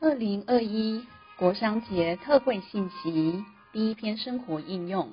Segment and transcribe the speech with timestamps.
[0.00, 1.04] 二零二一
[1.36, 5.12] 国商节特惠信息第一篇生活应用。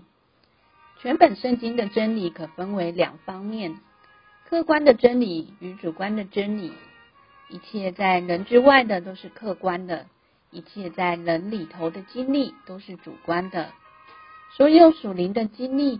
[1.02, 3.80] 全本圣经的真理可分为两方面：
[4.48, 6.72] 客观的真理与主观的真理。
[7.50, 10.06] 一切在人之外的都是客观的，
[10.52, 13.72] 一切在人里头的经历都是主观的。
[14.56, 16.00] 所有属灵的经历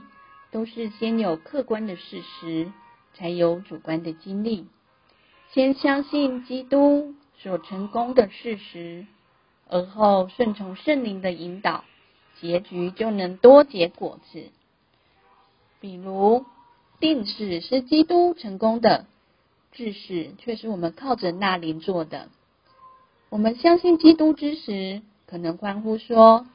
[0.52, 2.72] 都是先有客观的事实，
[3.16, 4.68] 才有主观的经历。
[5.52, 7.16] 先相信基督。
[7.38, 9.06] 所成功的事实，
[9.68, 11.84] 而后顺从圣灵的引导，
[12.40, 14.50] 结局就能多结果子。
[15.80, 16.46] 比如，
[17.00, 19.06] 定死是基督成功的，
[19.72, 22.30] 致死却是我们靠着那灵做的。
[23.30, 26.48] 我们相信基督之时，可能欢呼说：“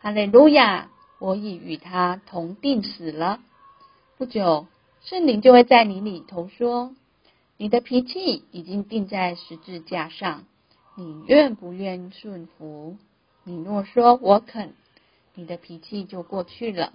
[0.00, 0.88] 哈利路亚！
[1.18, 3.40] 我已与他同定死了。”
[4.16, 4.66] 不久，
[5.02, 6.94] 圣灵就会在你里头说。
[7.62, 10.46] 你的脾气已经定在十字架上，
[10.96, 12.96] 你愿不愿顺服？
[13.44, 14.72] 你若说我肯，
[15.36, 16.92] 你的脾气就过去了。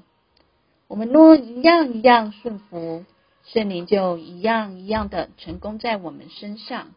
[0.90, 3.06] 我们若一样一样顺服，
[3.46, 6.90] 圣灵就一样一样的成功在我们身上。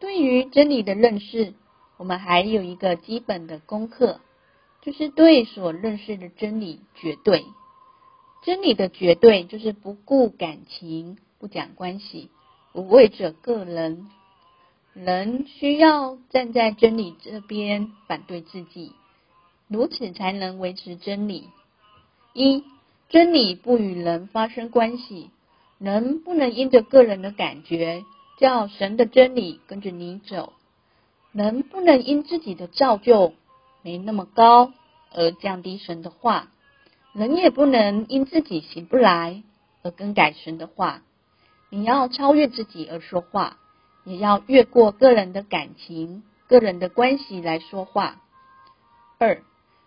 [0.00, 1.54] 对于真理的认识，
[1.96, 4.20] 我们还有一个基本的功课，
[4.82, 7.46] 就是对所认识的真理绝对。
[8.44, 12.28] 真理的绝对就是不顾感情，不讲关系，
[12.72, 14.06] 不为着个人。
[14.92, 18.92] 人需要站在真理这边反对自己，
[19.66, 21.48] 如此才能维持真理。
[22.34, 22.62] 一，
[23.08, 25.30] 真理不与人发生关系，
[25.78, 28.04] 人不能因着个人的感觉
[28.38, 30.52] 叫神的真理跟着你走，
[31.32, 33.32] 人不能因自己的造就
[33.82, 34.72] 没那么高
[35.12, 36.50] 而降低神的话。
[37.14, 39.44] 人也不能因自己行不来
[39.82, 41.02] 而更改神的话。
[41.70, 43.56] 你要超越自己而说话，
[44.04, 48.20] 也要越过个人的感情、个人的关系来说话。
[49.18, 49.42] 二，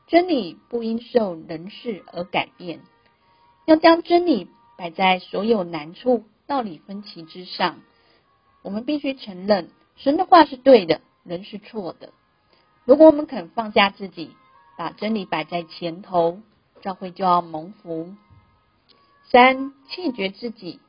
[0.08, 2.80] 真理不应受人事而改变，
[3.66, 7.82] 要将真理摆在所有难处、道理分歧之上。
[8.62, 12.14] 我们必须承认，神的话是对的，人是错的。
[12.86, 14.32] 如果我们肯放下自己，
[14.78, 16.40] 把真理摆在前头。
[16.82, 18.14] 教会就要蒙福。
[19.30, 20.80] 三，弃绝自己。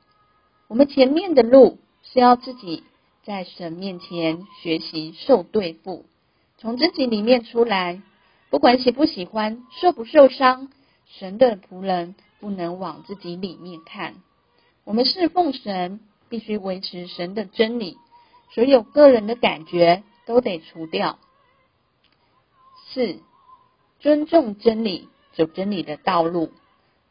[0.69, 2.84] 我们前面的路是要自己
[3.25, 6.04] 在神面前学习受对付，
[6.59, 8.00] 从自己里面出来，
[8.50, 10.71] 不管喜不喜欢，受不受伤，
[11.06, 14.15] 神的仆人不能往自己里面看。
[14.84, 17.97] 我们侍奉神，必须维持神的真理，
[18.55, 21.19] 所有个人的感觉都得除掉。
[22.91, 23.20] 四，
[24.00, 25.09] 尊重真理。
[25.38, 26.50] 走真理的道路。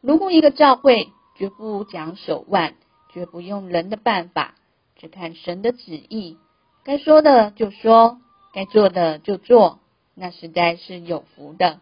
[0.01, 1.07] 如果一个教会
[1.37, 2.75] 绝不讲手腕，
[3.13, 4.55] 绝不用人的办法，
[4.97, 6.37] 只看神的旨意，
[6.83, 8.19] 该说的就说，
[8.53, 9.79] 该做的就做，
[10.13, 11.79] 那实在是有福的。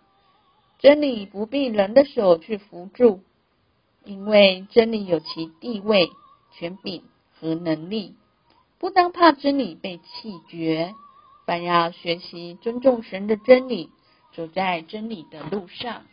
[0.78, 3.22] 真理不必人的手去扶助，
[4.04, 6.12] 因为真理有其地位、
[6.52, 7.02] 权柄
[7.40, 8.14] 和能力。
[8.78, 10.94] 不当怕真理被弃绝，
[11.48, 13.90] 反要学习尊重神的真理，
[14.34, 16.04] 走在真理的路上。